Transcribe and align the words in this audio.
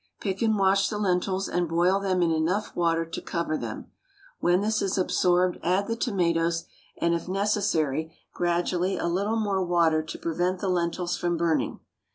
Pick 0.19 0.41
and 0.41 0.57
wash 0.57 0.89
the 0.89 0.97
lentils, 0.97 1.47
and 1.47 1.69
boil 1.69 1.99
them 1.99 2.23
in 2.23 2.31
enough 2.31 2.75
water 2.75 3.05
to 3.05 3.21
cover 3.21 3.55
them; 3.55 3.91
when 4.39 4.61
this 4.61 4.81
is 4.81 4.97
absorbed 4.97 5.59
add 5.61 5.85
the 5.85 5.95
tomatoes, 5.95 6.65
and 6.97 7.13
if 7.13 7.27
necessary 7.27 8.11
gradually 8.33 8.97
a 8.97 9.05
little 9.05 9.35
more 9.39 9.63
water 9.63 10.01
to 10.01 10.17
prevent 10.17 10.57
the 10.59 10.69
lentils 10.69 11.15
from 11.17 11.37
burning. 11.37 11.81